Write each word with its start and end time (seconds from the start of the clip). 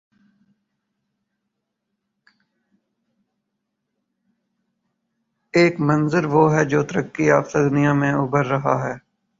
ایک 5.53 5.79
منظروہ 5.79 6.53
ہے 6.53 6.63
جو 6.65 6.83
ترقی 6.83 7.25
یافتہ 7.25 7.57
دنیا 7.69 7.93
میں 7.93 8.13
ابھر 8.13 8.45
رہا 8.45 8.75
ہے۔ 8.83 8.95